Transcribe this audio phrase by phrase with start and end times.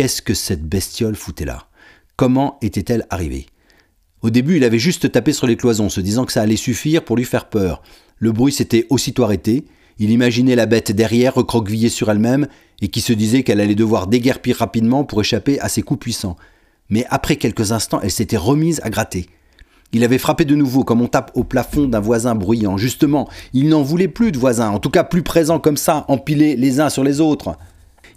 [0.00, 1.66] Qu'est-ce que cette bestiole foutait là?
[2.16, 3.44] Comment était-elle arrivée?
[4.22, 7.04] Au début, il avait juste tapé sur les cloisons, se disant que ça allait suffire
[7.04, 7.82] pour lui faire peur.
[8.16, 9.66] Le bruit s'était aussitôt arrêté.
[9.98, 12.48] Il imaginait la bête derrière, recroquevillée sur elle-même,
[12.80, 16.38] et qui se disait qu'elle allait devoir déguerpir rapidement pour échapper à ses coups puissants.
[16.88, 19.26] Mais après quelques instants, elle s'était remise à gratter.
[19.92, 22.78] Il avait frappé de nouveau comme on tape au plafond d'un voisin bruyant.
[22.78, 26.56] Justement, il n'en voulait plus de voisins, en tout cas plus présents comme ça, empilés
[26.56, 27.58] les uns sur les autres.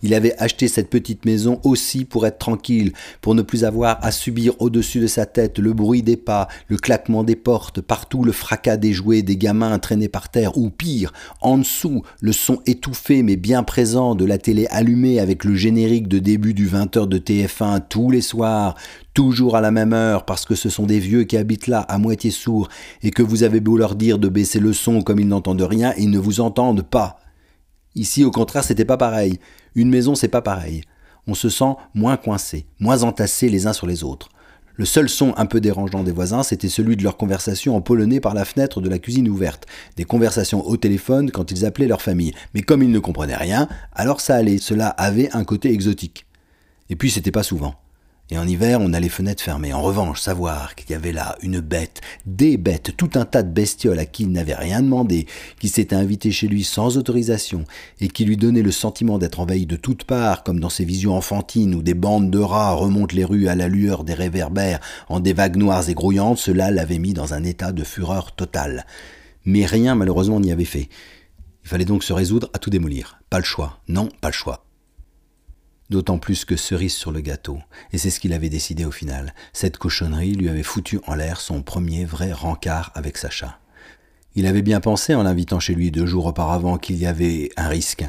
[0.03, 4.11] Il avait acheté cette petite maison aussi pour être tranquille, pour ne plus avoir à
[4.11, 8.33] subir au-dessus de sa tête le bruit des pas, le claquement des portes, partout le
[8.33, 13.23] fracas des jouets des gamins traînés par terre, ou pire, en dessous, le son étouffé
[13.23, 17.17] mais bien présent de la télé allumée avec le générique de début du 20h de
[17.17, 18.75] TF1 tous les soirs,
[19.13, 21.97] toujours à la même heure, parce que ce sont des vieux qui habitent là, à
[21.97, 22.67] moitié sourds,
[23.03, 25.93] et que vous avez beau leur dire de baisser le son comme ils n'entendent rien,
[25.97, 27.22] ils ne vous entendent pas.
[27.95, 29.39] Ici, au contraire, c'était pas pareil.
[29.75, 30.81] Une maison, c'est pas pareil.
[31.27, 34.29] On se sent moins coincé, moins entassé les uns sur les autres.
[34.75, 38.19] Le seul son un peu dérangeant des voisins, c'était celui de leur conversation en polonais
[38.19, 42.01] par la fenêtre de la cuisine ouverte, des conversations au téléphone quand ils appelaient leur
[42.01, 42.33] famille.
[42.55, 46.25] Mais comme ils ne comprenaient rien, alors ça allait, cela avait un côté exotique.
[46.89, 47.75] Et puis c'était pas souvent.
[48.29, 49.73] Et en hiver, on a les fenêtres fermées.
[49.73, 53.51] En revanche, savoir qu'il y avait là une bête, des bêtes, tout un tas de
[53.51, 55.27] bestioles à qui il n'avait rien demandé,
[55.59, 57.65] qui s'étaient invitées chez lui sans autorisation,
[57.99, 61.15] et qui lui donnaient le sentiment d'être envahi de toutes parts, comme dans ces visions
[61.15, 64.79] enfantines où des bandes de rats remontent les rues à la lueur des réverbères
[65.09, 68.85] en des vagues noires et grouillantes, cela l'avait mis dans un état de fureur totale.
[69.45, 70.87] Mais rien, malheureusement, n'y avait fait.
[71.63, 73.19] Il fallait donc se résoudre à tout démolir.
[73.29, 73.79] Pas le choix.
[73.87, 74.65] Non, pas le choix.
[75.93, 77.59] D'autant plus que cerise sur le gâteau,
[77.91, 81.39] et c'est ce qu'il avait décidé au final, cette cochonnerie lui avait foutu en l'air
[81.39, 83.59] son premier vrai rencard avec Sacha.
[84.33, 87.67] Il avait bien pensé en l'invitant chez lui deux jours auparavant qu'il y avait un
[87.67, 88.05] risque,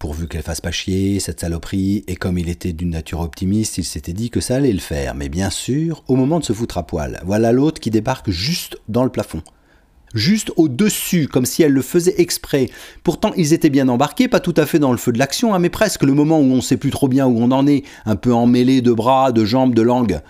[0.00, 3.84] pourvu qu'elle fasse pas chier, cette saloperie, et comme il était d'une nature optimiste, il
[3.84, 6.78] s'était dit que ça allait le faire, mais bien sûr, au moment de se foutre
[6.78, 9.44] à poil, voilà l'autre qui débarque juste dans le plafond
[10.14, 12.70] juste au-dessus, comme si elle le faisait exprès.
[13.02, 15.58] Pourtant, ils étaient bien embarqués, pas tout à fait dans le feu de l'action, hein,
[15.58, 18.16] mais presque le moment où on sait plus trop bien où on en est, un
[18.16, 20.20] peu emmêlé de bras, de jambes, de langue.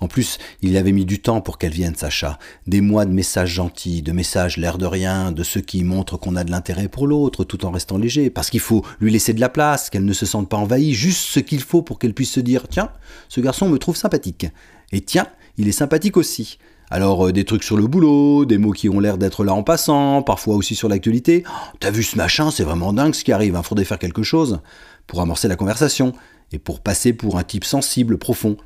[0.00, 2.38] En plus, il avait mis du temps pour qu'elle vienne, Sacha.
[2.66, 6.36] Des mois de messages gentils, de messages l'air de rien, de ceux qui montrent qu'on
[6.36, 9.40] a de l'intérêt pour l'autre tout en restant léger, parce qu'il faut lui laisser de
[9.40, 12.32] la place, qu'elle ne se sente pas envahie, juste ce qu'il faut pour qu'elle puisse
[12.32, 12.90] se dire Tiens,
[13.30, 14.46] ce garçon me trouve sympathique.
[14.92, 15.26] Et tiens,
[15.56, 16.58] il est sympathique aussi.
[16.94, 19.64] Alors euh, des trucs sur le boulot, des mots qui ont l'air d'être là en
[19.64, 21.42] passant, parfois aussi sur l'actualité.
[21.44, 21.50] Oh,
[21.80, 24.22] t'as vu ce machin, c'est vraiment dingue ce qui arrive, il hein, faudrait faire quelque
[24.22, 24.60] chose
[25.08, 26.12] pour amorcer la conversation
[26.52, 28.56] et pour passer pour un type sensible, profond.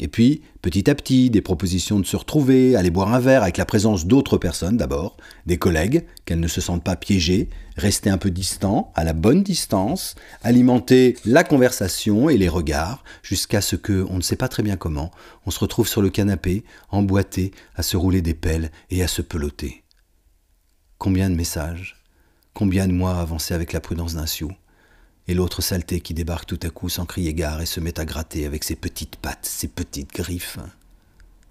[0.00, 3.56] Et puis, petit à petit, des propositions de se retrouver, aller boire un verre avec
[3.56, 5.16] la présence d'autres personnes d'abord,
[5.46, 9.42] des collègues, qu'elles ne se sentent pas piégées, rester un peu distant, à la bonne
[9.42, 14.62] distance, alimenter la conversation et les regards, jusqu'à ce que, on ne sait pas très
[14.62, 15.10] bien comment,
[15.46, 19.22] on se retrouve sur le canapé, emboîté, à se rouler des pelles et à se
[19.22, 19.82] peloter.
[20.98, 21.96] Combien de messages,
[22.54, 24.52] combien de mois avancés avec la prudence d'un sioux
[25.28, 28.06] et l'autre saleté qui débarque tout à coup sans crier gare et se met à
[28.06, 30.58] gratter avec ses petites pattes, ses petites griffes.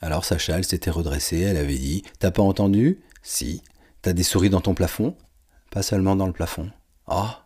[0.01, 2.99] Alors Sacha, elle s'était redressée, elle avait dit T'as pas entendu?
[3.21, 3.61] Si.
[4.01, 5.15] T'as des souris dans ton plafond?
[5.71, 6.71] Pas seulement dans le plafond.
[7.07, 7.45] Ah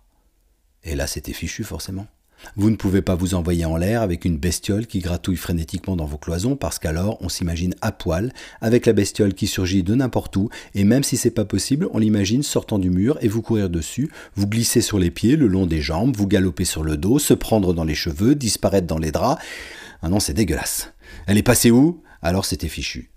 [0.84, 2.08] Et là, c'était fichu, forcément.
[2.56, 6.06] Vous ne pouvez pas vous envoyer en l'air avec une bestiole qui gratouille frénétiquement dans
[6.06, 10.36] vos cloisons parce qu'alors on s'imagine à poil avec la bestiole qui surgit de n'importe
[10.38, 13.70] où et même si c'est pas possible, on l'imagine sortant du mur et vous courir
[13.70, 17.20] dessus, vous glisser sur les pieds, le long des jambes, vous galoper sur le dos,
[17.20, 19.42] se prendre dans les cheveux, disparaître dans les draps.
[20.02, 20.94] Ah non, c'est dégueulasse.
[21.28, 22.02] Elle est passée où?
[22.22, 23.12] Alors c'était fichu.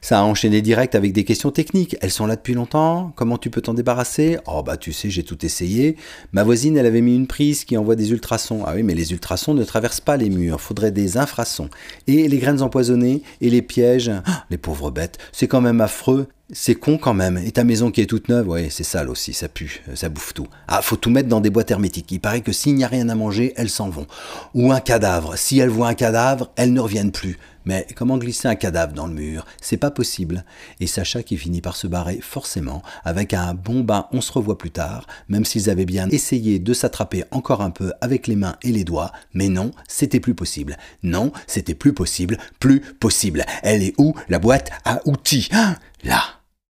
[0.00, 1.96] Ça a enchaîné direct avec des questions techniques.
[2.00, 4.38] Elles sont là depuis longtemps Comment tu peux t'en débarrasser?
[4.46, 5.96] Oh bah tu sais, j'ai tout essayé.
[6.32, 8.62] Ma voisine, elle avait mis une prise qui envoie des ultrasons.
[8.66, 10.60] Ah oui, mais les ultrasons ne traversent pas les murs.
[10.60, 11.68] Faudrait des infrasons.
[12.06, 14.12] Et les graines empoisonnées et les pièges.
[14.24, 15.18] Ah, les pauvres bêtes.
[15.32, 16.28] C'est quand même affreux.
[16.50, 17.36] C'est con quand même.
[17.36, 20.32] Et ta maison qui est toute neuve, ouais, c'est sale aussi, ça pue, ça bouffe
[20.32, 20.46] tout.
[20.66, 22.10] Ah, faut tout mettre dans des boîtes hermétiques.
[22.10, 24.06] Il paraît que s'il n'y a rien à manger, elles s'en vont.
[24.54, 25.36] Ou un cadavre.
[25.36, 27.38] Si elles voient un cadavre, elles ne reviennent plus.
[27.66, 29.44] Mais comment glisser un cadavre dans le mur?
[29.60, 30.46] C'est pas possible.
[30.80, 34.56] Et Sacha qui finit par se barrer forcément, avec un bon bain, on se revoit
[34.56, 38.56] plus tard, même s'ils avaient bien essayé de s'attraper encore un peu avec les mains
[38.62, 40.78] et les doigts, mais non, c'était plus possible.
[41.02, 43.44] Non, c'était plus possible, plus possible.
[43.62, 44.70] Elle est où la boîte?
[44.86, 45.50] À outils
[46.04, 46.37] Là